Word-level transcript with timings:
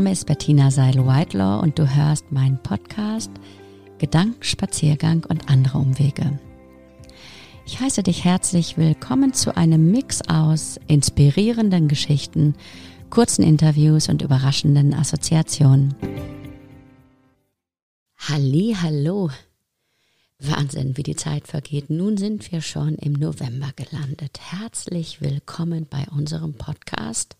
Name 0.00 0.12
ist 0.12 0.24
Bettina 0.24 0.70
Seil-Whitelaw 0.70 1.60
und 1.60 1.78
du 1.78 1.94
hörst 1.94 2.32
meinen 2.32 2.56
Podcast 2.62 3.30
Gedankenspaziergang 3.98 5.26
und 5.28 5.50
andere 5.50 5.76
Umwege. 5.76 6.38
Ich 7.66 7.80
heiße 7.80 8.02
dich 8.02 8.24
herzlich 8.24 8.78
willkommen 8.78 9.34
zu 9.34 9.58
einem 9.58 9.90
Mix 9.90 10.22
aus 10.26 10.80
inspirierenden 10.86 11.86
Geschichten, 11.86 12.54
kurzen 13.10 13.42
Interviews 13.42 14.08
und 14.08 14.22
überraschenden 14.22 14.94
Assoziationen. 14.94 15.94
Halli, 18.16 18.74
hallo. 18.80 19.28
Wahnsinn, 20.38 20.96
wie 20.96 21.02
die 21.02 21.16
Zeit 21.16 21.46
vergeht. 21.46 21.90
Nun 21.90 22.16
sind 22.16 22.50
wir 22.50 22.62
schon 22.62 22.94
im 22.94 23.12
November 23.12 23.68
gelandet. 23.76 24.40
Herzlich 24.40 25.20
willkommen 25.20 25.86
bei 25.90 26.06
unserem 26.10 26.54
Podcast 26.54 27.36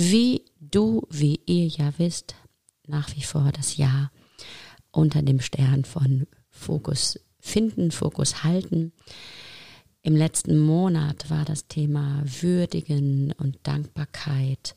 wie 0.00 0.44
du, 0.60 1.02
wie 1.10 1.40
ihr 1.46 1.66
ja 1.66 1.92
wisst, 1.98 2.36
nach 2.86 3.16
wie 3.16 3.22
vor 3.22 3.50
das 3.50 3.76
Jahr 3.78 4.12
unter 4.92 5.22
dem 5.22 5.40
Stern 5.40 5.84
von 5.84 6.28
Fokus 6.50 7.18
finden, 7.40 7.90
Fokus 7.90 8.44
halten. 8.44 8.92
Im 10.02 10.14
letzten 10.14 10.56
Monat 10.56 11.30
war 11.30 11.44
das 11.44 11.66
Thema 11.66 12.22
Würdigen 12.24 13.32
und 13.38 13.58
Dankbarkeit. 13.64 14.76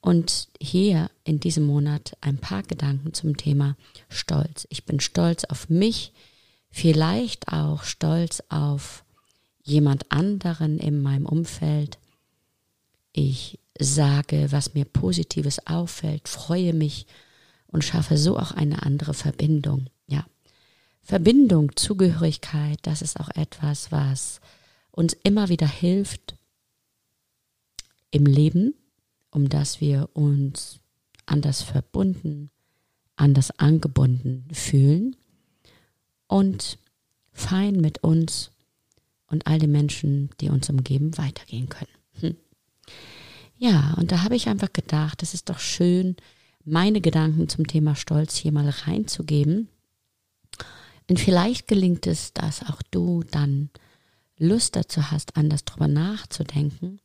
Und 0.00 0.46
hier 0.60 1.10
in 1.24 1.40
diesem 1.40 1.64
Monat 1.64 2.16
ein 2.20 2.38
paar 2.38 2.62
Gedanken 2.62 3.14
zum 3.14 3.36
Thema 3.36 3.76
Stolz. 4.08 4.64
Ich 4.70 4.84
bin 4.84 5.00
stolz 5.00 5.42
auf 5.42 5.68
mich, 5.68 6.12
vielleicht 6.70 7.48
auch 7.48 7.82
stolz 7.82 8.44
auf 8.48 9.04
jemand 9.64 10.12
anderen 10.12 10.78
in 10.78 11.02
meinem 11.02 11.26
Umfeld. 11.26 11.98
Ich 13.18 13.58
sage, 13.78 14.52
was 14.52 14.74
mir 14.74 14.84
Positives 14.84 15.66
auffällt, 15.66 16.28
freue 16.28 16.74
mich 16.74 17.06
und 17.66 17.82
schaffe 17.82 18.18
so 18.18 18.38
auch 18.38 18.50
eine 18.50 18.82
andere 18.82 19.14
Verbindung. 19.14 19.86
Ja. 20.06 20.26
Verbindung, 21.02 21.74
Zugehörigkeit, 21.76 22.78
das 22.82 23.00
ist 23.00 23.18
auch 23.18 23.30
etwas, 23.30 23.90
was 23.90 24.42
uns 24.90 25.14
immer 25.22 25.48
wieder 25.48 25.66
hilft 25.66 26.36
im 28.10 28.26
Leben, 28.26 28.74
um 29.30 29.48
dass 29.48 29.80
wir 29.80 30.10
uns 30.12 30.80
anders 31.24 31.62
verbunden, 31.62 32.50
anders 33.16 33.50
angebunden 33.58 34.46
fühlen 34.52 35.16
und 36.26 36.78
fein 37.32 37.76
mit 37.76 38.04
uns 38.04 38.50
und 39.26 39.46
all 39.46 39.58
den 39.58 39.72
Menschen, 39.72 40.28
die 40.42 40.50
uns 40.50 40.68
umgeben, 40.68 41.16
weitergehen 41.16 41.70
können. 41.70 41.95
Ja, 43.58 43.94
und 43.96 44.12
da 44.12 44.22
habe 44.22 44.36
ich 44.36 44.48
einfach 44.48 44.72
gedacht, 44.72 45.22
es 45.22 45.34
ist 45.34 45.48
doch 45.48 45.58
schön, 45.58 46.16
meine 46.64 47.00
Gedanken 47.00 47.48
zum 47.48 47.66
Thema 47.66 47.94
Stolz 47.94 48.36
hier 48.36 48.52
mal 48.52 48.68
reinzugeben. 48.68 49.68
Und 51.08 51.20
vielleicht 51.20 51.68
gelingt 51.68 52.06
es, 52.06 52.32
dass 52.32 52.64
auch 52.64 52.82
du 52.90 53.22
dann 53.30 53.70
Lust 54.38 54.76
dazu 54.76 55.10
hast, 55.10 55.36
anders 55.36 55.64
drüber 55.64 55.88
nachzudenken. 55.88 57.00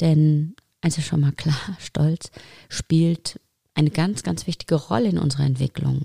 Denn, 0.00 0.54
also 0.80 1.00
schon 1.00 1.20
mal 1.20 1.32
klar, 1.32 1.56
Stolz 1.78 2.30
spielt 2.68 3.40
eine 3.74 3.90
ganz, 3.90 4.22
ganz 4.22 4.46
wichtige 4.46 4.74
Rolle 4.74 5.08
in 5.08 5.18
unserer 5.18 5.44
Entwicklung. 5.44 6.04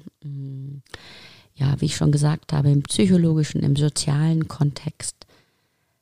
Ja, 1.56 1.82
wie 1.82 1.86
ich 1.86 1.96
schon 1.96 2.12
gesagt 2.12 2.54
habe, 2.54 2.72
im 2.72 2.84
psychologischen, 2.84 3.64
im 3.64 3.76
sozialen 3.76 4.48
Kontext. 4.48 5.26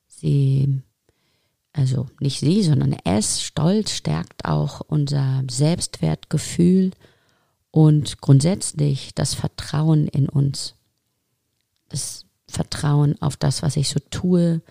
Sie 0.07 0.81
also 1.75 2.07
nicht 2.21 2.39
sie, 2.39 2.63
sondern 2.63 2.95
es, 3.03 3.41
Stolz 3.41 3.91
stärkt 3.91 4.45
auch 4.45 4.79
unser 4.87 5.43
Selbstwertgefühl 5.49 6.91
und 7.69 8.21
grundsätzlich 8.21 9.13
das 9.13 9.33
Vertrauen 9.33 10.07
in 10.07 10.29
uns. 10.29 10.75
Das 11.89 12.25
Vertrauen 12.47 13.21
auf 13.21 13.35
das, 13.35 13.61
was 13.61 13.75
ich 13.75 13.89
so 13.89 13.99
tue. 14.09 14.61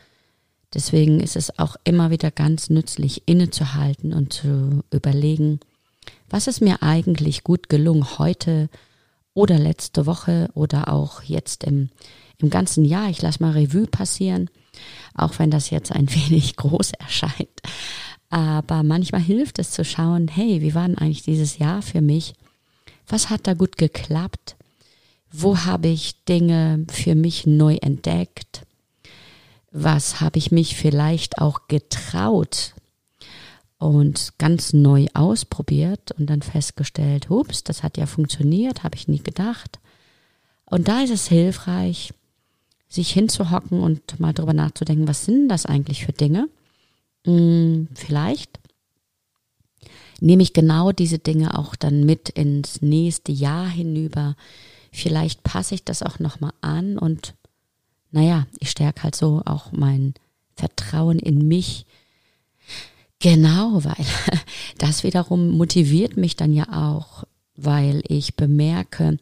Deswegen 0.73 1.21
ist 1.21 1.37
es 1.37 1.59
auch 1.59 1.77
immer 1.85 2.11
wieder 2.11 2.31
ganz 2.31 2.71
nützlich, 2.71 3.29
innezuhalten 3.29 4.15
und 4.15 4.33
zu 4.33 4.83
überlegen, 4.91 5.61
was 6.31 6.47
ist 6.47 6.63
mir 6.63 6.83
eigentlich 6.83 7.45
gut 7.45 7.69
gelungen 7.69 8.19
heute 8.19 8.71
oder 9.35 9.59
letzte 9.59 10.07
Woche 10.07 10.49
oder 10.55 10.89
auch 10.89 11.23
jetzt 11.23 11.65
im, 11.65 11.91
im 12.39 12.49
ganzen 12.49 12.87
Jahr. 12.87 13.11
Ich 13.11 13.21
lasse 13.21 13.43
mal 13.43 13.53
Revue 13.53 13.87
passieren 13.87 14.49
auch 15.15 15.39
wenn 15.39 15.51
das 15.51 15.71
jetzt 15.71 15.93
ein 15.93 16.09
wenig 16.15 16.57
groß 16.57 16.93
erscheint. 16.93 17.61
Aber 18.31 18.83
manchmal 18.83 19.21
hilft 19.21 19.59
es 19.59 19.71
zu 19.71 19.85
schauen, 19.85 20.29
hey, 20.29 20.61
wie 20.61 20.75
war 20.75 20.87
denn 20.89 20.99
eigentlich 20.99 21.23
dieses 21.23 21.59
Jahr 21.59 21.83
für 21.83 22.01
mich? 22.01 22.35
Was 23.07 23.31
hat 23.31 23.47
da 23.47 23.55
gut 23.55 23.77
geklappt? 23.77 24.57
Wo 25.31 25.59
habe 25.59 25.89
ich 25.89 26.25
Dinge 26.25 26.87
für 26.91 27.15
mich 27.15 27.47
neu 27.47 27.77
entdeckt? 27.77 28.67
Was 29.71 30.21
habe 30.21 30.39
ich 30.39 30.53
mich 30.53 30.77
vielleicht 30.77 31.39
auch 31.39 31.67
getraut 31.69 32.75
und 33.79 34.33
ganz 34.39 34.73
neu 34.73 35.07
ausprobiert 35.15 36.13
und 36.13 36.27
dann 36.27 36.43
festgestellt, 36.43 37.29
hups, 37.29 37.65
das 37.65 37.83
hat 37.83 37.99
ja 37.99 38.07
funktioniert, 38.07 38.83
habe 38.83 38.97
ich 38.97 39.09
nie 39.09 39.23
gedacht. 39.23 39.79
Und 40.65 40.89
da 40.89 41.03
ist 41.03 41.11
es 41.11 41.29
hilfreich, 41.29 42.15
sich 42.95 43.13
hinzuhocken 43.13 43.81
und 43.81 44.21
mal 44.21 44.33
drüber 44.33 44.53
nachzudenken, 44.53 45.09
was 45.09 45.25
sind 45.25 45.49
das 45.49 45.67
eigentlich 45.67 46.05
für 46.05 46.13
Dinge? 46.13 46.49
Hm, 47.25 47.89
vielleicht 47.95 48.61
nehme 50.21 50.43
ich 50.43 50.53
genau 50.53 50.93
diese 50.93 51.19
Dinge 51.19 51.59
auch 51.59 51.75
dann 51.75 52.05
mit 52.05 52.29
ins 52.31 52.83
nächste 52.83 53.33
Jahr 53.33 53.67
hinüber. 53.69 54.37
Vielleicht 54.93 55.43
passe 55.43 55.75
ich 55.75 55.85
das 55.85 56.03
auch 56.03 56.19
nochmal 56.19 56.53
an 56.61 56.99
und 56.99 57.35
naja, 58.13 58.47
ich 58.61 58.71
stärke 58.71 59.03
halt 59.03 59.17
so 59.17 59.43
auch 59.45 59.73
mein 59.73 60.15
Vertrauen 60.55 61.19
in 61.19 61.49
mich. 61.49 61.85
Genau, 63.19 63.83
weil 63.85 64.07
das 64.79 65.03
wiederum 65.03 65.51
motiviert 65.51 66.17
mich 66.17 66.37
dann 66.37 66.53
ja 66.53 66.69
auch, 66.73 67.24
weil 67.57 68.03
ich 68.09 68.37
bemerke, 68.37 69.19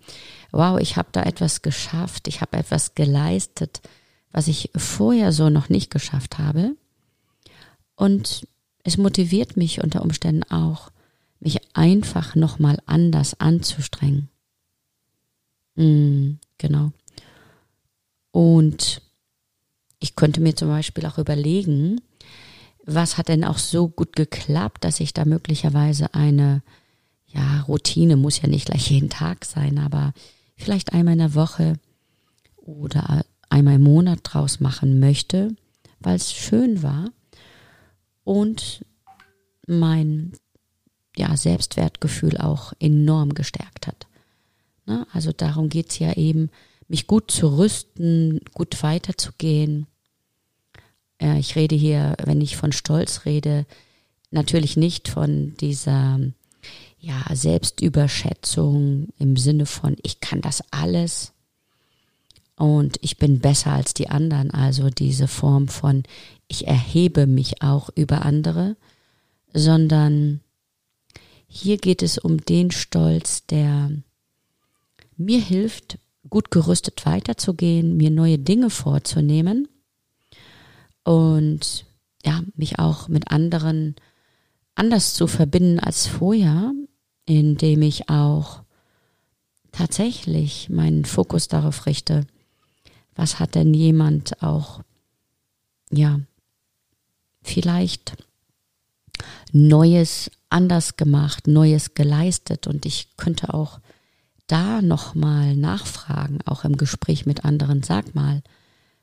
wow, 0.50 0.78
ich 0.80 0.96
habe 0.96 1.08
da 1.12 1.22
etwas 1.22 1.62
geschafft, 1.62 2.28
ich 2.28 2.40
habe 2.40 2.56
etwas 2.56 2.94
geleistet, 2.94 3.80
was 4.30 4.48
ich 4.48 4.70
vorher 4.74 5.32
so 5.32 5.50
noch 5.50 5.68
nicht 5.68 5.90
geschafft 5.90 6.38
habe. 6.38 6.74
Und 7.96 8.46
es 8.84 8.96
motiviert 8.96 9.56
mich 9.56 9.82
unter 9.82 10.02
Umständen 10.02 10.44
auch, 10.50 10.90
mich 11.40 11.60
einfach 11.74 12.34
nochmal 12.34 12.78
anders 12.86 13.38
anzustrengen. 13.38 14.28
Mm, 15.74 16.34
genau. 16.58 16.92
Und 18.30 19.02
ich 20.00 20.16
könnte 20.16 20.40
mir 20.40 20.56
zum 20.56 20.68
Beispiel 20.68 21.06
auch 21.06 21.18
überlegen, 21.18 22.00
was 22.84 23.18
hat 23.18 23.28
denn 23.28 23.44
auch 23.44 23.58
so 23.58 23.88
gut 23.88 24.16
geklappt, 24.16 24.84
dass 24.84 25.00
ich 25.00 25.14
da 25.14 25.24
möglicherweise 25.24 26.14
eine, 26.14 26.62
ja, 27.34 27.62
Routine 27.62 28.16
muss 28.16 28.40
ja 28.40 28.48
nicht 28.48 28.66
gleich 28.66 28.90
jeden 28.90 29.10
Tag 29.10 29.44
sein, 29.44 29.78
aber 29.78 30.12
vielleicht 30.56 30.92
einmal 30.92 31.14
in 31.14 31.20
der 31.20 31.34
Woche 31.34 31.74
oder 32.56 33.24
einmal 33.48 33.76
im 33.76 33.82
Monat 33.82 34.20
draus 34.22 34.60
machen 34.60 35.00
möchte, 35.00 35.54
weil 36.00 36.16
es 36.16 36.32
schön 36.32 36.82
war 36.82 37.10
und 38.24 38.84
mein 39.66 40.32
ja, 41.16 41.36
Selbstwertgefühl 41.36 42.38
auch 42.38 42.72
enorm 42.78 43.34
gestärkt 43.34 43.86
hat. 43.86 44.06
Ne? 44.86 45.06
Also 45.12 45.32
darum 45.32 45.68
geht 45.68 45.90
es 45.90 45.98
ja 45.98 46.14
eben, 46.14 46.50
mich 46.88 47.06
gut 47.06 47.30
zu 47.30 47.58
rüsten, 47.58 48.40
gut 48.52 48.82
weiterzugehen. 48.82 49.86
Äh, 51.18 51.38
ich 51.38 51.56
rede 51.56 51.74
hier, 51.74 52.16
wenn 52.24 52.40
ich 52.40 52.56
von 52.56 52.72
Stolz 52.72 53.24
rede, 53.24 53.66
natürlich 54.30 54.76
nicht 54.76 55.08
von 55.08 55.54
dieser 55.60 56.18
ja, 57.02 57.24
Selbstüberschätzung 57.34 59.08
im 59.18 59.36
Sinne 59.36 59.66
von, 59.66 59.96
ich 60.02 60.20
kann 60.20 60.40
das 60.40 60.62
alles 60.70 61.32
und 62.54 62.96
ich 63.00 63.18
bin 63.18 63.40
besser 63.40 63.72
als 63.72 63.92
die 63.92 64.08
anderen. 64.08 64.52
Also 64.52 64.88
diese 64.88 65.26
Form 65.26 65.66
von, 65.66 66.04
ich 66.46 66.68
erhebe 66.68 67.26
mich 67.26 67.60
auch 67.60 67.90
über 67.96 68.24
andere, 68.24 68.76
sondern 69.52 70.40
hier 71.48 71.76
geht 71.76 72.02
es 72.02 72.18
um 72.18 72.38
den 72.38 72.70
Stolz, 72.70 73.46
der 73.46 73.90
mir 75.16 75.40
hilft, 75.40 75.98
gut 76.30 76.52
gerüstet 76.52 77.04
weiterzugehen, 77.04 77.96
mir 77.96 78.12
neue 78.12 78.38
Dinge 78.38 78.70
vorzunehmen 78.70 79.66
und 81.02 81.84
ja, 82.24 82.44
mich 82.54 82.78
auch 82.78 83.08
mit 83.08 83.32
anderen 83.32 83.96
anders 84.76 85.14
zu 85.14 85.26
verbinden 85.26 85.80
als 85.80 86.06
vorher 86.06 86.72
indem 87.26 87.82
ich 87.82 88.08
auch 88.08 88.62
tatsächlich 89.72 90.68
meinen 90.68 91.04
Fokus 91.04 91.48
darauf 91.48 91.86
richte, 91.86 92.26
was 93.14 93.38
hat 93.38 93.54
denn 93.54 93.74
jemand 93.74 94.42
auch, 94.42 94.82
ja, 95.90 96.20
vielleicht 97.42 98.16
Neues 99.52 100.30
anders 100.48 100.96
gemacht, 100.96 101.46
Neues 101.46 101.94
geleistet 101.94 102.66
und 102.66 102.86
ich 102.86 103.16
könnte 103.16 103.52
auch 103.52 103.80
da 104.46 104.82
nochmal 104.82 105.56
nachfragen, 105.56 106.40
auch 106.44 106.64
im 106.64 106.76
Gespräch 106.76 107.26
mit 107.26 107.44
anderen. 107.44 107.82
Sag 107.82 108.14
mal, 108.14 108.42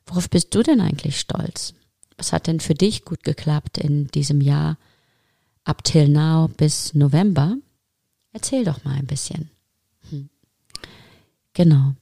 worauf 0.05 0.29
bist 0.29 0.53
du 0.53 0.63
denn 0.63 0.81
eigentlich 0.81 1.19
stolz? 1.19 1.73
Was 2.17 2.33
hat 2.33 2.47
denn 2.47 2.59
für 2.59 2.73
dich 2.73 3.05
gut 3.05 3.23
geklappt 3.23 3.77
in 3.77 4.07
diesem 4.07 4.41
Jahr 4.41 4.77
ab 5.63 5.83
till 5.83 6.07
now 6.09 6.47
bis 6.49 6.93
November? 6.93 7.57
Erzähl 8.31 8.63
doch 8.63 8.83
mal 8.83 8.95
ein 8.95 9.07
bisschen. 9.07 9.49
Hm. 10.09 10.29
Genau. 11.53 11.93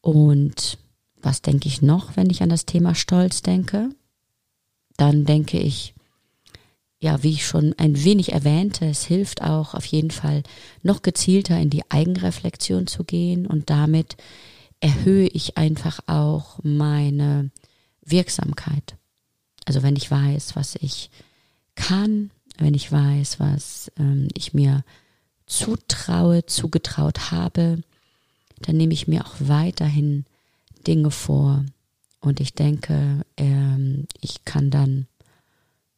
Und 0.00 0.78
was 1.20 1.42
denke 1.42 1.68
ich 1.68 1.82
noch, 1.82 2.16
wenn 2.16 2.30
ich 2.30 2.42
an 2.42 2.48
das 2.48 2.66
Thema 2.66 2.94
Stolz 2.94 3.42
denke? 3.42 3.90
Dann 4.96 5.24
denke 5.24 5.58
ich, 5.58 5.94
ja, 6.98 7.22
wie 7.22 7.32
ich 7.32 7.46
schon 7.46 7.74
ein 7.78 8.04
wenig 8.04 8.32
erwähnte, 8.32 8.86
es 8.86 9.04
hilft 9.04 9.42
auch 9.42 9.74
auf 9.74 9.86
jeden 9.86 10.10
Fall 10.10 10.42
noch 10.82 11.02
gezielter 11.02 11.58
in 11.58 11.70
die 11.70 11.90
Eigenreflexion 11.90 12.86
zu 12.86 13.04
gehen 13.04 13.46
und 13.46 13.70
damit 13.70 14.16
erhöhe 14.80 15.28
ich 15.28 15.56
einfach 15.56 16.00
auch 16.06 16.58
meine 16.62 17.50
Wirksamkeit. 18.04 18.96
Also 19.64 19.82
wenn 19.82 19.96
ich 19.96 20.10
weiß, 20.10 20.56
was 20.56 20.76
ich 20.76 21.10
kann, 21.74 22.30
wenn 22.58 22.74
ich 22.74 22.90
weiß, 22.90 23.40
was 23.40 23.90
ähm, 23.98 24.28
ich 24.34 24.52
mir 24.52 24.84
zutraue, 25.50 26.46
zugetraut 26.46 27.32
habe, 27.32 27.82
dann 28.60 28.76
nehme 28.76 28.92
ich 28.92 29.08
mir 29.08 29.26
auch 29.26 29.34
weiterhin 29.40 30.24
Dinge 30.86 31.10
vor 31.10 31.64
und 32.20 32.40
ich 32.40 32.54
denke, 32.54 33.24
ähm, 33.36 34.06
ich 34.20 34.44
kann 34.44 34.70
dann 34.70 35.06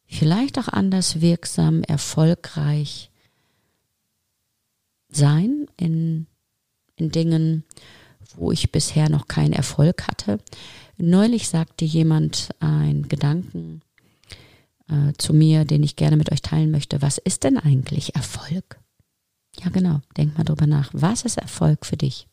vielleicht 0.07 0.57
auch 0.57 0.67
anders 0.67 1.21
wirksam, 1.21 1.83
erfolgreich 1.83 3.11
sein 5.09 5.67
in, 5.77 6.25
in 6.95 7.11
Dingen, 7.11 7.63
wo 8.35 8.51
ich 8.51 8.71
bisher 8.71 9.09
noch 9.09 9.27
keinen 9.27 9.53
Erfolg 9.53 10.07
hatte. 10.07 10.39
Neulich 10.97 11.47
sagte 11.47 11.85
jemand 11.85 12.49
einen 12.59 13.07
Gedanken 13.07 13.81
äh, 14.89 15.13
zu 15.17 15.33
mir, 15.33 15.65
den 15.65 15.83
ich 15.83 15.95
gerne 15.95 16.17
mit 16.17 16.31
euch 16.31 16.41
teilen 16.41 16.71
möchte. 16.71 17.03
Was 17.03 17.19
ist 17.19 17.43
denn 17.43 17.57
eigentlich 17.57 18.15
Erfolg? 18.15 18.79
Ja, 19.63 19.69
genau. 19.69 20.01
Denk 20.17 20.37
mal 20.37 20.43
drüber 20.43 20.67
nach. 20.67 20.89
Was 20.93 21.23
ist 21.23 21.37
Erfolg 21.37 21.85
für 21.85 21.97
dich? 21.97 22.27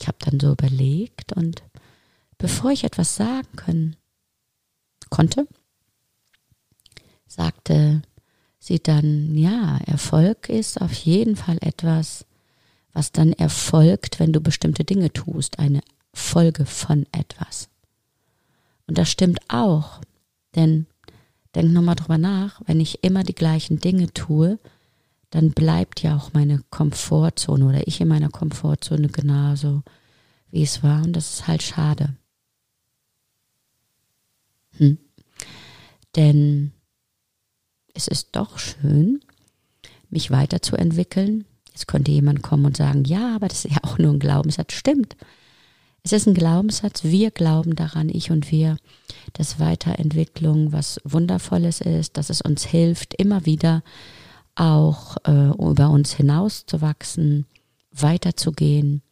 Ich 0.00 0.06
habe 0.06 0.18
dann 0.20 0.38
so 0.38 0.52
überlegt 0.52 1.32
und 1.32 1.62
bevor 2.36 2.70
ich 2.70 2.84
etwas 2.84 3.16
sagen 3.16 3.48
können, 3.56 3.96
konnte, 5.08 5.48
sagte 7.26 8.02
sie 8.58 8.78
dann, 8.78 9.36
ja, 9.36 9.78
Erfolg 9.86 10.48
ist 10.48 10.80
auf 10.80 10.92
jeden 10.92 11.36
Fall 11.36 11.58
etwas, 11.60 12.26
was 12.92 13.12
dann 13.12 13.32
erfolgt, 13.32 14.20
wenn 14.20 14.32
du 14.32 14.40
bestimmte 14.40 14.84
Dinge 14.84 15.12
tust, 15.12 15.58
eine 15.58 15.80
Folge 16.12 16.66
von 16.66 17.06
etwas. 17.12 17.68
Und 18.86 18.98
das 18.98 19.10
stimmt 19.10 19.40
auch, 19.48 20.00
denn 20.54 20.86
denk 21.54 21.72
nochmal 21.72 21.94
drüber 21.94 22.18
nach, 22.18 22.60
wenn 22.66 22.80
ich 22.80 23.02
immer 23.02 23.22
die 23.22 23.34
gleichen 23.34 23.80
Dinge 23.80 24.12
tue, 24.12 24.58
dann 25.30 25.50
bleibt 25.50 26.02
ja 26.02 26.16
auch 26.16 26.32
meine 26.32 26.62
Komfortzone 26.70 27.66
oder 27.66 27.86
ich 27.86 28.00
in 28.00 28.08
meiner 28.08 28.28
Komfortzone 28.28 29.08
genauso, 29.08 29.82
wie 30.50 30.62
es 30.62 30.82
war. 30.82 31.02
Und 31.02 31.14
das 31.14 31.34
ist 31.34 31.46
halt 31.46 31.62
schade. 31.62 32.16
Hm. 34.78 34.98
Denn 36.14 36.72
es 37.94 38.08
ist 38.08 38.36
doch 38.36 38.58
schön, 38.58 39.20
mich 40.10 40.30
weiterzuentwickeln. 40.30 41.44
Jetzt 41.68 41.88
könnte 41.88 42.10
jemand 42.12 42.42
kommen 42.42 42.66
und 42.66 42.76
sagen, 42.76 43.04
ja, 43.04 43.34
aber 43.34 43.48
das 43.48 43.64
ist 43.64 43.74
ja 43.74 43.78
auch 43.82 43.98
nur 43.98 44.12
ein 44.12 44.18
Glaubenssatz. 44.18 44.72
Stimmt. 44.72 45.16
Es 46.02 46.12
ist 46.12 46.26
ein 46.26 46.34
Glaubenssatz. 46.34 47.04
Wir 47.04 47.30
glauben 47.30 47.74
daran, 47.74 48.08
ich 48.08 48.30
und 48.30 48.50
wir, 48.50 48.76
dass 49.32 49.58
Weiterentwicklung 49.58 50.72
was 50.72 51.00
Wundervolles 51.04 51.80
ist, 51.80 52.16
dass 52.16 52.30
es 52.30 52.40
uns 52.40 52.64
hilft, 52.64 53.14
immer 53.14 53.44
wieder 53.44 53.82
auch 54.56 55.16
äh, 55.24 55.50
über 55.50 55.90
uns 55.90 56.12
hinauszuwachsen, 56.14 57.46
weiterzugehen. 57.92 59.02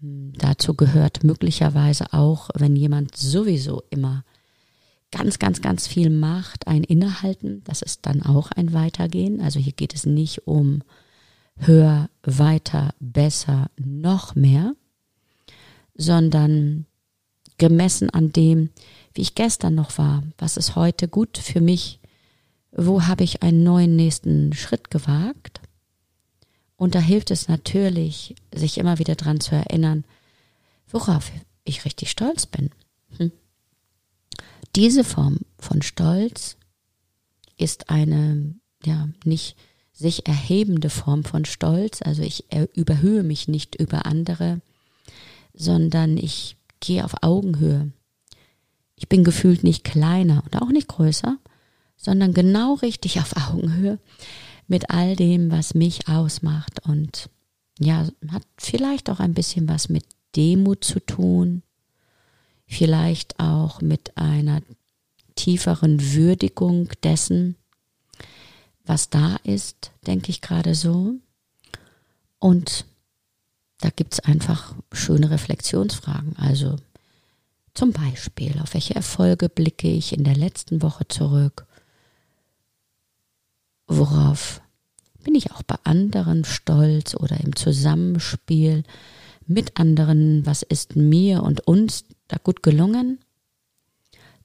Dazu 0.00 0.74
gehört 0.74 1.24
möglicherweise 1.24 2.12
auch, 2.12 2.50
wenn 2.54 2.76
jemand 2.76 3.16
sowieso 3.16 3.82
immer 3.90 4.24
ganz, 5.10 5.38
ganz, 5.38 5.60
ganz 5.62 5.86
viel 5.86 6.10
macht, 6.10 6.66
ein 6.66 6.84
Innehalten, 6.84 7.62
das 7.64 7.82
ist 7.82 8.06
dann 8.06 8.22
auch 8.22 8.50
ein 8.52 8.72
Weitergehen. 8.72 9.40
Also 9.40 9.58
hier 9.58 9.72
geht 9.72 9.94
es 9.94 10.06
nicht 10.06 10.46
um 10.46 10.82
höher, 11.56 12.10
weiter, 12.22 12.94
besser, 13.00 13.70
noch 13.76 14.34
mehr, 14.34 14.74
sondern 15.94 16.86
gemessen 17.58 18.10
an 18.10 18.32
dem, 18.32 18.70
wie 19.14 19.22
ich 19.22 19.34
gestern 19.34 19.74
noch 19.74 19.98
war, 19.98 20.22
was 20.38 20.56
ist 20.56 20.76
heute 20.76 21.08
gut 21.08 21.38
für 21.38 21.60
mich, 21.60 21.98
wo 22.72 23.06
habe 23.06 23.24
ich 23.24 23.42
einen 23.42 23.62
neuen 23.62 23.96
nächsten 23.96 24.52
Schritt 24.52 24.90
gewagt. 24.90 25.60
Und 26.76 26.94
da 26.94 27.00
hilft 27.00 27.30
es 27.30 27.48
natürlich, 27.48 28.36
sich 28.54 28.78
immer 28.78 28.98
wieder 28.98 29.16
dran 29.16 29.40
zu 29.40 29.54
erinnern, 29.54 30.04
worauf 30.88 31.30
ich 31.64 31.84
richtig 31.84 32.10
stolz 32.10 32.46
bin. 32.46 32.70
Hm? 33.16 33.32
Diese 34.76 35.02
Form 35.02 35.40
von 35.58 35.82
Stolz 35.82 36.56
ist 37.56 37.90
eine, 37.90 38.54
ja, 38.84 39.08
nicht 39.24 39.56
sich 39.92 40.28
erhebende 40.28 40.90
Form 40.90 41.24
von 41.24 41.44
Stolz. 41.44 42.00
Also 42.02 42.22
ich 42.22 42.44
überhöhe 42.74 43.24
mich 43.24 43.48
nicht 43.48 43.74
über 43.74 44.06
andere, 44.06 44.60
sondern 45.52 46.16
ich 46.16 46.56
gehe 46.78 47.04
auf 47.04 47.22
Augenhöhe. 47.22 47.90
Ich 48.94 49.08
bin 49.08 49.24
gefühlt 49.24 49.64
nicht 49.64 49.82
kleiner 49.82 50.44
und 50.44 50.62
auch 50.62 50.68
nicht 50.68 50.86
größer, 50.86 51.38
sondern 51.98 52.32
genau 52.32 52.74
richtig 52.74 53.20
auf 53.20 53.36
Augenhöhe 53.36 53.98
mit 54.68 54.90
all 54.90 55.16
dem, 55.16 55.50
was 55.50 55.74
mich 55.74 56.08
ausmacht. 56.08 56.86
Und 56.86 57.28
ja, 57.78 58.06
hat 58.28 58.46
vielleicht 58.56 59.10
auch 59.10 59.20
ein 59.20 59.34
bisschen 59.34 59.68
was 59.68 59.90
mit 59.90 60.04
Demut 60.36 60.84
zu 60.84 61.00
tun, 61.00 61.62
vielleicht 62.66 63.38
auch 63.40 63.82
mit 63.82 64.16
einer 64.16 64.62
tieferen 65.34 66.12
Würdigung 66.14 66.90
dessen, 67.02 67.56
was 68.84 69.10
da 69.10 69.36
ist, 69.44 69.92
denke 70.06 70.30
ich 70.30 70.40
gerade 70.40 70.74
so. 70.74 71.14
Und 72.38 72.84
da 73.80 73.90
gibt 73.90 74.14
es 74.14 74.20
einfach 74.20 74.74
schöne 74.92 75.30
Reflexionsfragen. 75.30 76.36
Also 76.36 76.76
zum 77.74 77.92
Beispiel, 77.92 78.58
auf 78.60 78.74
welche 78.74 78.96
Erfolge 78.96 79.48
blicke 79.48 79.88
ich 79.88 80.12
in 80.12 80.24
der 80.24 80.36
letzten 80.36 80.82
Woche 80.82 81.06
zurück? 81.06 81.67
Worauf 83.88 84.60
bin 85.24 85.34
ich 85.34 85.50
auch 85.50 85.62
bei 85.62 85.76
anderen 85.84 86.44
stolz 86.44 87.14
oder 87.14 87.40
im 87.40 87.56
Zusammenspiel 87.56 88.84
mit 89.46 89.80
anderen? 89.80 90.44
Was 90.44 90.62
ist 90.62 90.94
mir 90.94 91.42
und 91.42 91.66
uns 91.66 92.04
da 92.28 92.36
gut 92.36 92.62
gelungen? 92.62 93.18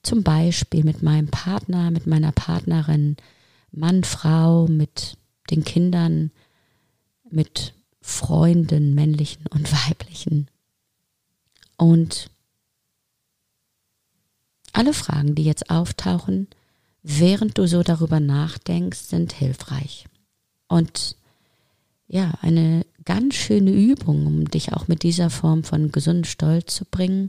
Zum 0.02 0.22
Beispiel 0.22 0.82
mit 0.82 1.02
meinem 1.02 1.28
Partner, 1.28 1.90
mit 1.90 2.06
meiner 2.06 2.32
Partnerin, 2.32 3.16
Mann, 3.70 4.02
Frau, 4.02 4.66
mit 4.66 5.18
den 5.50 5.62
Kindern, 5.62 6.30
mit 7.30 7.74
Freunden, 8.00 8.94
männlichen 8.94 9.46
und 9.48 9.70
weiblichen. 9.72 10.48
Und 11.76 12.30
alle 14.72 14.94
Fragen, 14.94 15.34
die 15.34 15.44
jetzt 15.44 15.70
auftauchen, 15.70 16.48
während 17.04 17.58
du 17.58 17.68
so 17.68 17.82
darüber 17.82 18.18
nachdenkst, 18.18 18.98
sind 18.98 19.32
hilfreich. 19.32 20.06
Und 20.66 21.16
ja, 22.08 22.32
eine 22.40 22.84
ganz 23.04 23.34
schöne 23.34 23.70
Übung, 23.70 24.26
um 24.26 24.44
dich 24.46 24.72
auch 24.72 24.88
mit 24.88 25.02
dieser 25.02 25.30
Form 25.30 25.62
von 25.62 25.92
gesunden 25.92 26.24
Stolz 26.24 26.74
zu 26.74 26.84
bringen, 26.86 27.28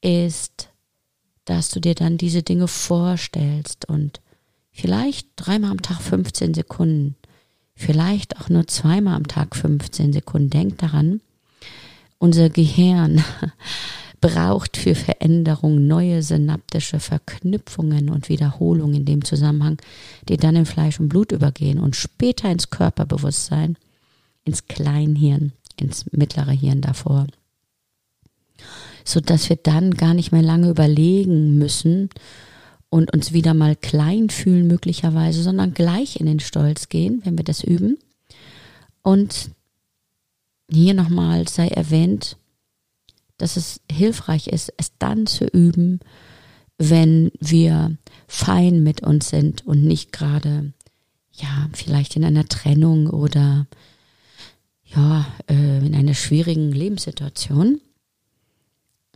ist, 0.00 0.68
dass 1.44 1.70
du 1.70 1.80
dir 1.80 1.94
dann 1.94 2.16
diese 2.16 2.42
Dinge 2.42 2.68
vorstellst 2.68 3.86
und 3.88 4.20
vielleicht 4.70 5.28
dreimal 5.36 5.72
am 5.72 5.82
Tag 5.82 6.00
15 6.00 6.54
Sekunden, 6.54 7.16
vielleicht 7.74 8.40
auch 8.40 8.48
nur 8.48 8.68
zweimal 8.68 9.16
am 9.16 9.26
Tag 9.26 9.56
15 9.56 10.12
Sekunden. 10.12 10.50
Denk 10.50 10.78
daran, 10.78 11.20
unser 12.18 12.50
Gehirn 12.50 13.24
braucht 14.20 14.76
für 14.76 14.94
Veränderung 14.94 15.86
neue 15.86 16.22
synaptische 16.22 17.00
Verknüpfungen 17.00 18.10
und 18.10 18.28
Wiederholungen 18.28 18.96
in 18.96 19.04
dem 19.04 19.24
Zusammenhang, 19.24 19.78
die 20.28 20.36
dann 20.36 20.56
in 20.56 20.66
Fleisch 20.66 21.00
und 21.00 21.08
Blut 21.08 21.32
übergehen 21.32 21.78
und 21.78 21.96
später 21.96 22.50
ins 22.50 22.70
Körperbewusstsein, 22.70 23.76
ins 24.44 24.66
Kleinhirn, 24.66 25.52
ins 25.76 26.04
mittlere 26.12 26.52
Hirn 26.52 26.80
davor. 26.80 27.26
So 29.04 29.20
dass 29.20 29.48
wir 29.48 29.56
dann 29.56 29.94
gar 29.94 30.12
nicht 30.12 30.32
mehr 30.32 30.42
lange 30.42 30.68
überlegen 30.68 31.56
müssen 31.56 32.10
und 32.90 33.12
uns 33.14 33.32
wieder 33.32 33.54
mal 33.54 33.76
klein 33.76 34.28
fühlen 34.28 34.66
möglicherweise, 34.66 35.42
sondern 35.42 35.72
gleich 35.72 36.20
in 36.20 36.26
den 36.26 36.40
Stolz 36.40 36.88
gehen, 36.88 37.22
wenn 37.24 37.38
wir 37.38 37.44
das 37.44 37.64
üben. 37.64 37.96
Und 39.02 39.50
hier 40.70 40.92
nochmal 40.94 41.48
sei 41.48 41.68
erwähnt, 41.68 42.36
dass 43.40 43.56
es 43.56 43.80
hilfreich 43.90 44.48
ist, 44.48 44.72
es 44.76 44.92
dann 44.98 45.26
zu 45.26 45.46
üben, 45.46 46.00
wenn 46.78 47.30
wir 47.40 47.96
fein 48.26 48.82
mit 48.82 49.02
uns 49.02 49.28
sind 49.28 49.66
und 49.66 49.84
nicht 49.84 50.12
gerade, 50.12 50.72
ja, 51.32 51.68
vielleicht 51.72 52.16
in 52.16 52.24
einer 52.24 52.46
Trennung 52.46 53.08
oder 53.08 53.66
ja, 54.84 55.26
äh, 55.48 55.78
in 55.86 55.94
einer 55.94 56.14
schwierigen 56.14 56.72
Lebenssituation. 56.72 57.80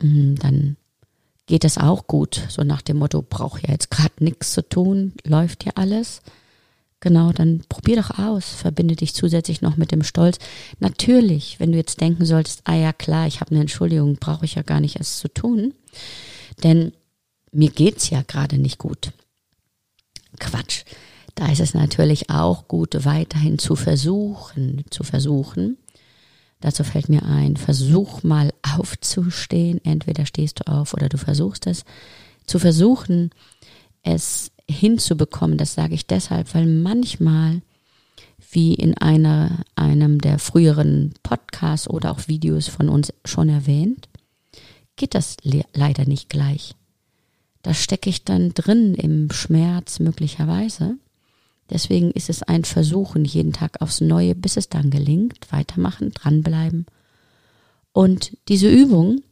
Mm, 0.01 0.35
dann 0.35 0.77
geht 1.45 1.63
das 1.63 1.77
auch 1.77 2.07
gut. 2.07 2.41
So 2.49 2.63
nach 2.63 2.81
dem 2.81 2.97
Motto, 2.97 3.21
braucht 3.21 3.63
ja 3.63 3.71
jetzt 3.71 3.91
gerade 3.91 4.23
nichts 4.23 4.53
zu 4.53 4.67
tun, 4.67 5.13
läuft 5.23 5.65
ja 5.65 5.73
alles. 5.75 6.21
Genau, 7.01 7.31
dann 7.31 7.63
probier 7.69 7.97
doch 7.97 8.17
aus, 8.17 8.45
verbinde 8.49 8.95
dich 8.95 9.13
zusätzlich 9.13 9.61
noch 9.61 9.77
mit 9.77 9.91
dem 9.91 10.03
Stolz. 10.03 10.39
Natürlich, 10.79 11.59
wenn 11.59 11.71
du 11.71 11.77
jetzt 11.77 12.01
denken 12.01 12.25
solltest, 12.25 12.61
ah 12.63 12.75
ja 12.75 12.93
klar, 12.93 13.27
ich 13.27 13.41
habe 13.41 13.51
eine 13.51 13.61
Entschuldigung, 13.61 14.15
brauche 14.15 14.45
ich 14.45 14.55
ja 14.55 14.63
gar 14.63 14.79
nicht 14.79 14.95
erst 14.95 15.19
zu 15.19 15.27
tun, 15.27 15.73
denn 16.63 16.93
mir 17.51 17.69
geht's 17.69 18.09
ja 18.09 18.21
gerade 18.21 18.57
nicht 18.57 18.79
gut. 18.79 19.11
Quatsch. 20.39 20.83
Da 21.35 21.51
ist 21.51 21.59
es 21.59 21.73
natürlich 21.73 22.29
auch 22.29 22.67
gut, 22.67 23.05
weiterhin 23.05 23.59
zu 23.59 23.75
versuchen, 23.75 24.85
zu 24.89 25.03
versuchen. 25.03 25.77
Dazu 26.61 26.83
fällt 26.83 27.09
mir 27.09 27.23
ein, 27.23 27.57
versuch 27.57 28.23
mal 28.23 28.53
aufzustehen. 28.63 29.83
Entweder 29.83 30.25
stehst 30.25 30.59
du 30.61 30.71
auf 30.71 30.93
oder 30.93 31.09
du 31.09 31.17
versuchst 31.17 31.67
es. 31.67 31.83
Zu 32.47 32.57
versuchen, 32.59 33.31
es 34.01 34.51
hinzubekommen, 34.69 35.57
das 35.57 35.73
sage 35.73 35.93
ich 35.95 36.07
deshalb, 36.07 36.53
weil 36.53 36.65
manchmal, 36.65 37.61
wie 38.51 38.73
in 38.73 38.97
einer, 38.97 39.63
einem 39.75 40.19
der 40.19 40.39
früheren 40.39 41.13
Podcasts 41.23 41.89
oder 41.89 42.11
auch 42.11 42.27
Videos 42.27 42.67
von 42.67 42.89
uns 42.89 43.13
schon 43.23 43.49
erwähnt, 43.49 44.09
geht 44.95 45.13
das 45.13 45.37
le 45.43 45.63
leider 45.73 46.05
nicht 46.05 46.29
gleich. 46.29 46.75
Da 47.61 47.73
stecke 47.73 48.09
ich 48.09 48.23
dann 48.23 48.53
drin 48.53 48.93
im 48.93 49.31
Schmerz 49.31 49.99
möglicherweise. 49.99 50.97
Deswegen 51.69 52.11
ist 52.11 52.29
es 52.29 52.43
ein 52.43 52.63
Versuchen 52.63 53.25
jeden 53.25 53.53
Tag 53.53 53.81
aufs 53.81 54.01
Neue, 54.01 54.35
bis 54.35 54.55
es 54.55 54.69
dann 54.69 54.91
gelingt. 54.91 55.51
Weitermachen, 55.51 56.11
dranbleiben. 56.11 56.85
Und 57.91 58.37
diese 58.49 58.69
Übung, 58.69 59.23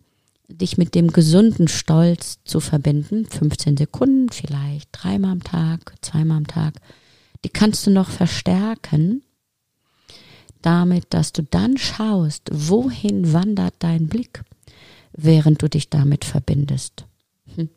dich 0.47 0.77
mit 0.77 0.95
dem 0.95 1.11
gesunden 1.11 1.67
Stolz 1.67 2.39
zu 2.43 2.59
verbinden, 2.59 3.25
15 3.25 3.77
Sekunden, 3.77 4.29
vielleicht 4.29 4.89
dreimal 4.91 5.31
am 5.31 5.43
Tag, 5.43 5.95
zweimal 6.01 6.37
am 6.37 6.47
Tag, 6.47 6.75
die 7.43 7.49
kannst 7.49 7.85
du 7.87 7.91
noch 7.91 8.09
verstärken, 8.09 9.23
damit, 10.61 11.05
dass 11.09 11.33
du 11.33 11.43
dann 11.43 11.77
schaust, 11.77 12.49
wohin 12.51 13.33
wandert 13.33 13.75
dein 13.79 14.07
Blick, 14.07 14.43
während 15.11 15.61
du 15.61 15.69
dich 15.69 15.89
damit 15.89 16.25
verbindest. 16.25 17.05
Hm. 17.55 17.69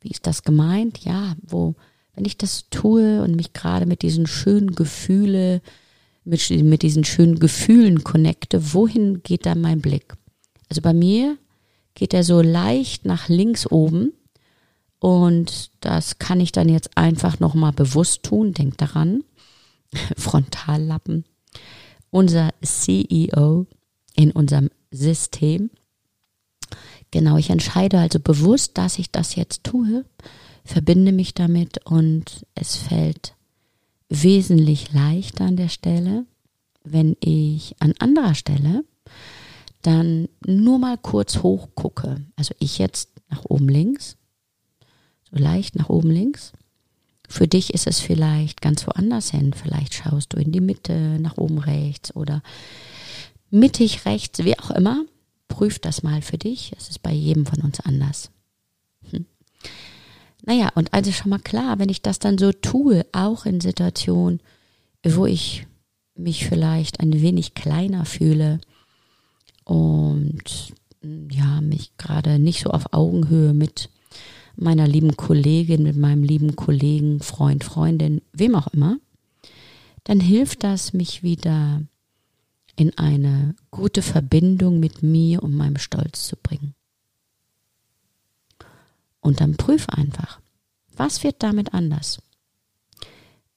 Wie 0.00 0.10
ist 0.10 0.26
das 0.26 0.42
gemeint? 0.42 1.04
Ja, 1.04 1.34
wo, 1.42 1.74
wenn 2.14 2.24
ich 2.24 2.38
das 2.38 2.66
tue 2.70 3.22
und 3.22 3.36
mich 3.36 3.52
gerade 3.52 3.86
mit 3.86 4.02
diesen 4.02 4.26
schönen 4.26 4.74
Gefühle, 4.74 5.60
mit, 6.24 6.50
mit 6.50 6.82
diesen 6.82 7.04
schönen 7.04 7.38
Gefühlen 7.38 8.02
connecte, 8.02 8.72
wohin 8.74 9.22
geht 9.22 9.46
da 9.46 9.54
mein 9.54 9.80
Blick? 9.80 10.14
Also 10.68 10.82
bei 10.82 10.92
mir 10.92 11.38
geht 11.94 12.14
er 12.14 12.24
so 12.24 12.40
leicht 12.40 13.04
nach 13.04 13.28
links 13.28 13.66
oben 13.66 14.12
und 15.00 15.70
das 15.80 16.18
kann 16.18 16.40
ich 16.40 16.52
dann 16.52 16.68
jetzt 16.68 16.96
einfach 16.96 17.40
nochmal 17.40 17.72
bewusst 17.72 18.24
tun. 18.24 18.52
Denk 18.52 18.78
daran, 18.78 19.24
Frontallappen, 20.16 21.24
unser 22.10 22.50
CEO 22.62 23.66
in 24.14 24.32
unserem 24.32 24.70
System. 24.90 25.70
Genau, 27.10 27.36
ich 27.36 27.50
entscheide 27.50 27.98
also 27.98 28.20
bewusst, 28.20 28.76
dass 28.76 28.98
ich 28.98 29.10
das 29.10 29.34
jetzt 29.34 29.64
tue, 29.64 30.04
verbinde 30.64 31.12
mich 31.12 31.32
damit 31.32 31.86
und 31.86 32.46
es 32.54 32.76
fällt 32.76 33.34
wesentlich 34.10 34.92
leichter 34.92 35.44
an 35.44 35.56
der 35.56 35.68
Stelle, 35.68 36.26
wenn 36.84 37.16
ich 37.20 37.76
an 37.78 37.94
anderer 37.98 38.34
Stelle 38.34 38.84
dann 39.82 40.28
nur 40.44 40.78
mal 40.78 40.98
kurz 40.98 41.42
hoch 41.42 41.68
gucke. 41.74 42.24
Also 42.36 42.54
ich 42.58 42.78
jetzt 42.78 43.10
nach 43.30 43.44
oben 43.44 43.68
links, 43.68 44.16
so 45.30 45.36
leicht 45.36 45.76
nach 45.76 45.88
oben 45.88 46.10
links. 46.10 46.52
Für 47.28 47.46
dich 47.46 47.74
ist 47.74 47.86
es 47.86 48.00
vielleicht 48.00 48.62
ganz 48.62 48.86
woanders 48.86 49.30
hin. 49.30 49.52
Vielleicht 49.52 49.94
schaust 49.94 50.32
du 50.32 50.38
in 50.38 50.50
die 50.50 50.62
Mitte, 50.62 51.18
nach 51.20 51.36
oben 51.36 51.58
rechts 51.58 52.16
oder 52.16 52.42
mittig 53.50 54.06
rechts, 54.06 54.44
wie 54.44 54.58
auch 54.58 54.70
immer. 54.70 55.04
Prüf 55.46 55.78
das 55.78 56.02
mal 56.02 56.22
für 56.22 56.38
dich. 56.38 56.72
Es 56.76 56.88
ist 56.88 57.02
bei 57.02 57.12
jedem 57.12 57.44
von 57.44 57.60
uns 57.60 57.80
anders. 57.80 58.30
Hm. 59.10 59.26
Naja, 60.44 60.70
und 60.74 60.94
also 60.94 61.12
schon 61.12 61.30
mal 61.30 61.38
klar, 61.38 61.78
wenn 61.78 61.90
ich 61.90 62.00
das 62.00 62.18
dann 62.18 62.38
so 62.38 62.52
tue, 62.52 63.04
auch 63.12 63.44
in 63.44 63.60
Situationen, 63.60 64.40
wo 65.04 65.26
ich 65.26 65.66
mich 66.14 66.46
vielleicht 66.46 67.00
ein 67.00 67.20
wenig 67.20 67.54
kleiner 67.54 68.04
fühle, 68.06 68.60
und 69.68 70.72
ja, 71.30 71.60
mich 71.60 71.94
gerade 71.98 72.38
nicht 72.38 72.62
so 72.62 72.70
auf 72.70 72.94
Augenhöhe 72.94 73.52
mit 73.52 73.90
meiner 74.56 74.88
lieben 74.88 75.14
Kollegin, 75.14 75.82
mit 75.82 75.94
meinem 75.94 76.22
lieben 76.22 76.56
Kollegen, 76.56 77.20
Freund, 77.20 77.64
Freundin, 77.64 78.22
wem 78.32 78.54
auch 78.54 78.68
immer, 78.68 78.96
dann 80.04 80.20
hilft 80.20 80.64
das, 80.64 80.94
mich 80.94 81.22
wieder 81.22 81.82
in 82.76 82.96
eine 82.96 83.54
gute 83.70 84.00
Verbindung 84.00 84.80
mit 84.80 85.02
mir 85.02 85.42
und 85.42 85.54
meinem 85.54 85.76
Stolz 85.76 86.26
zu 86.26 86.36
bringen. 86.36 86.74
Und 89.20 89.42
dann 89.42 89.58
prüf 89.58 89.86
einfach, 89.90 90.40
was 90.96 91.22
wird 91.22 91.42
damit 91.42 91.74
anders? 91.74 92.22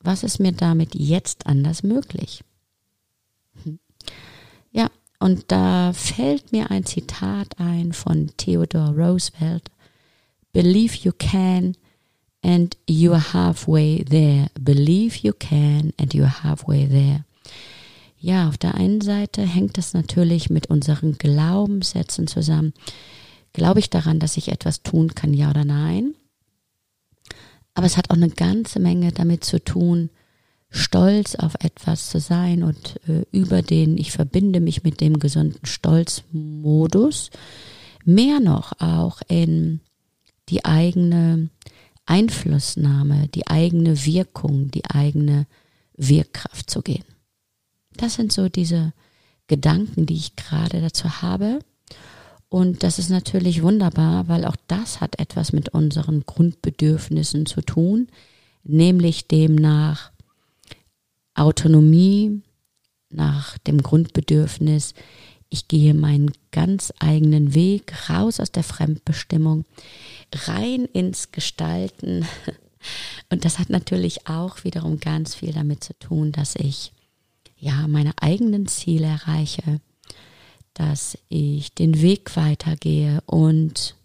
Was 0.02 0.24
ist 0.24 0.40
mir 0.40 0.52
damit 0.52 0.94
jetzt 0.94 1.48
anders 1.48 1.84
möglich? 1.84 2.44
Und 5.22 5.52
da 5.52 5.94
fällt 5.94 6.52
mir 6.52 6.72
ein 6.72 6.84
Zitat 6.84 7.60
ein 7.60 7.94
von 7.94 8.32
Theodore 8.38 8.96
Roosevelt. 8.96 9.70
Believe 10.52 10.98
you 11.04 11.12
can 11.12 11.78
and 12.42 12.76
you 12.90 13.12
are 13.12 13.32
halfway 13.32 14.04
there. 14.04 14.48
Believe 14.60 15.20
you 15.22 15.32
can 15.32 15.94
and 16.00 16.16
you 16.16 16.24
are 16.24 16.44
halfway 16.44 16.88
there. 16.88 17.24
Ja, 18.20 18.50
auf 18.50 18.58
der 18.58 18.74
einen 18.74 19.02
Seite 19.02 19.44
hängt 19.44 19.78
das 19.78 19.94
natürlich 19.94 20.50
mit 20.50 20.72
unseren 20.72 21.20
Glaubenssätzen 21.20 22.26
zusammen. 22.26 22.74
Glaube 23.54 23.80
ich 23.80 23.92
daran, 23.92 24.18
dass 24.18 24.38
ich 24.38 24.48
etwas 24.48 24.82
tun 24.82 25.14
kann, 25.14 25.36
ja 25.36 25.52
oder 25.52 25.66
nein? 25.66 26.16
Aber 27.76 27.86
es 27.86 27.96
hat 27.96 28.10
auch 28.10 28.16
eine 28.16 28.32
ganze 28.32 28.80
Menge 28.80 29.12
damit 29.12 29.44
zu 29.44 29.64
tun, 29.64 30.10
stolz 30.72 31.36
auf 31.36 31.56
etwas 31.60 32.10
zu 32.10 32.20
sein 32.20 32.64
und 32.64 33.00
äh, 33.08 33.26
über 33.32 33.62
den, 33.62 33.98
ich 33.98 34.12
verbinde 34.12 34.62
mich 34.62 34.84
mit 34.84 35.02
dem 35.02 35.20
gesunden 35.20 35.66
Stolzmodus, 35.66 37.30
mehr 38.06 38.40
noch 38.40 38.80
auch 38.80 39.22
in 39.28 39.82
die 40.50 40.66
eigene 40.66 41.50
Einflussnahme, 42.06 43.28
die 43.28 43.48
eigene 43.48 44.06
Wirkung, 44.06 44.72
die 44.72 44.86
eigene 44.86 45.46
Wirkkraft 45.96 46.70
zu 46.70 46.82
gehen. 46.82 47.04
Das 47.96 48.16
sind 48.16 48.32
so 48.32 48.50
diese 48.50 48.94
Gedanken, 49.48 50.06
die 50.06 50.16
ich 50.16 50.36
gerade 50.38 50.82
dazu 50.82 51.22
habe. 51.22 51.60
Und 52.48 52.84
das 52.84 53.00
ist 53.00 53.10
natürlich 53.10 53.62
wunderbar, 53.62 54.28
weil 54.30 54.46
auch 54.46 54.56
das 54.68 55.02
hat 55.02 55.20
etwas 55.20 55.54
mit 55.54 55.70
unseren 55.70 56.26
Grundbedürfnissen 56.26 57.46
zu 57.46 57.62
tun, 57.62 58.08
nämlich 58.64 59.28
demnach 59.28 60.11
Autonomie, 61.42 62.42
nach 63.10 63.58
dem 63.58 63.82
Grundbedürfnis, 63.82 64.94
ich 65.50 65.68
gehe 65.68 65.94
meinen 65.94 66.32
ganz 66.52 66.94
eigenen 67.00 67.54
Weg 67.54 68.10
raus 68.10 68.40
aus 68.40 68.52
der 68.52 68.64
Fremdbestimmung, 68.64 69.66
rein 70.34 70.86
ins 70.86 71.32
Gestalten. 71.32 72.26
Und 73.30 73.44
das 73.44 73.60
hat 73.60 73.70
natürlich 73.70 74.28
auch 74.28 74.64
wiederum 74.64 75.00
ganz 75.00 75.36
viel 75.36 75.52
damit 75.52 75.84
zu 75.84 75.98
tun, 76.00 76.32
dass 76.32 76.56
ich 76.56 76.94
ja 77.58 77.88
meine 77.88 78.14
eigenen 78.22 78.68
Ziele 78.68 79.08
erreiche, 79.08 79.82
dass 80.74 81.18
ich 81.28 81.74
den 81.74 82.02
Weg 82.02 82.36
weitergehe 82.36 83.22
und 83.28 83.96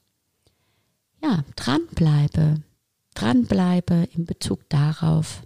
ja, 1.22 1.44
dranbleibe, 1.54 2.60
dranbleibe 3.14 4.08
in 4.14 4.26
Bezug 4.26 4.68
darauf, 4.68 5.42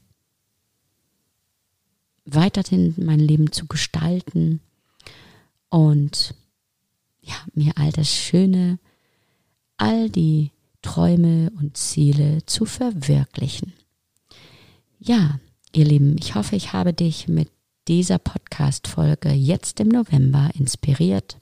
weiterhin 2.24 2.94
mein 2.98 3.20
Leben 3.20 3.52
zu 3.52 3.66
gestalten 3.66 4.60
und 5.68 6.34
ja, 7.20 7.34
mir 7.54 7.72
all 7.76 7.92
das 7.92 8.08
Schöne, 8.08 8.78
all 9.76 10.10
die 10.10 10.50
Träume 10.82 11.50
und 11.58 11.76
Ziele 11.76 12.44
zu 12.46 12.64
verwirklichen. 12.64 13.72
Ja, 14.98 15.40
ihr 15.74 15.84
Lieben, 15.84 16.16
ich 16.18 16.34
hoffe, 16.34 16.56
ich 16.56 16.72
habe 16.72 16.92
dich 16.92 17.28
mit 17.28 17.50
dieser 17.88 18.18
Podcast-Folge 18.18 19.30
jetzt 19.30 19.80
im 19.80 19.88
November 19.88 20.50
inspiriert 20.54 21.38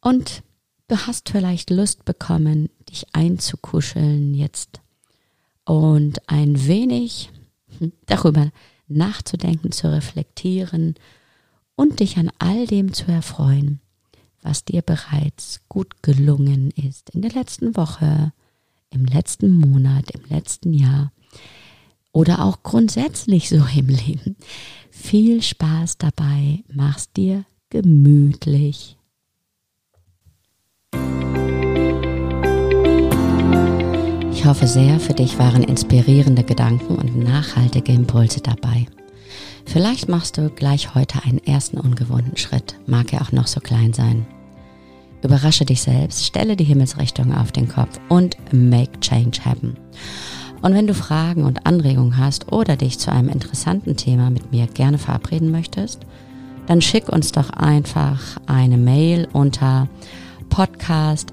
und 0.00 0.42
du 0.88 0.96
hast 0.96 1.30
vielleicht 1.30 1.70
Lust 1.70 2.04
bekommen, 2.04 2.70
dich 2.88 3.06
einzukuscheln 3.12 4.34
jetzt 4.34 4.80
und 5.64 6.28
ein 6.28 6.66
wenig 6.66 7.30
darüber 8.06 8.50
nachzudenken, 8.88 9.72
zu 9.72 9.90
reflektieren 9.92 10.94
und 11.74 12.00
dich 12.00 12.16
an 12.16 12.30
all 12.38 12.66
dem 12.66 12.92
zu 12.92 13.10
erfreuen, 13.10 13.80
was 14.42 14.64
dir 14.64 14.82
bereits 14.82 15.60
gut 15.68 16.02
gelungen 16.02 16.70
ist 16.70 17.10
in 17.10 17.22
der 17.22 17.32
letzten 17.32 17.76
Woche, 17.76 18.32
im 18.90 19.04
letzten 19.04 19.50
Monat, 19.50 20.10
im 20.12 20.24
letzten 20.28 20.72
Jahr 20.72 21.12
oder 22.12 22.44
auch 22.44 22.62
grundsätzlich 22.62 23.48
so 23.48 23.62
im 23.76 23.88
Leben. 23.88 24.36
Viel 24.90 25.42
Spaß 25.42 25.98
dabei, 25.98 26.64
mach's 26.72 27.12
dir 27.12 27.44
gemütlich. 27.68 28.96
Ich 34.46 34.50
hoffe 34.50 34.68
sehr, 34.68 35.00
für 35.00 35.12
dich 35.12 35.40
waren 35.40 35.64
inspirierende 35.64 36.44
Gedanken 36.44 36.94
und 36.94 37.18
nachhaltige 37.18 37.90
Impulse 37.90 38.40
dabei. 38.40 38.86
Vielleicht 39.64 40.08
machst 40.08 40.38
du 40.38 40.50
gleich 40.50 40.94
heute 40.94 41.24
einen 41.24 41.44
ersten 41.44 41.80
ungewohnten 41.80 42.36
Schritt, 42.36 42.76
mag 42.86 43.12
er 43.12 43.22
auch 43.22 43.32
noch 43.32 43.48
so 43.48 43.58
klein 43.58 43.92
sein. 43.92 44.24
Überrasche 45.24 45.64
dich 45.64 45.82
selbst, 45.82 46.24
stelle 46.24 46.54
die 46.54 46.62
Himmelsrichtung 46.62 47.34
auf 47.34 47.50
den 47.50 47.66
Kopf 47.66 47.98
und 48.08 48.36
make 48.52 49.00
change 49.00 49.40
happen. 49.44 49.76
Und 50.62 50.74
wenn 50.74 50.86
du 50.86 50.94
Fragen 50.94 51.42
und 51.42 51.66
Anregungen 51.66 52.16
hast 52.16 52.52
oder 52.52 52.76
dich 52.76 53.00
zu 53.00 53.10
einem 53.10 53.30
interessanten 53.30 53.96
Thema 53.96 54.30
mit 54.30 54.52
mir 54.52 54.68
gerne 54.68 54.98
verabreden 54.98 55.50
möchtest, 55.50 56.02
dann 56.68 56.80
schick 56.80 57.08
uns 57.08 57.32
doch 57.32 57.50
einfach 57.50 58.20
eine 58.46 58.78
Mail 58.78 59.26
unter 59.32 59.88
podcast 60.50 61.32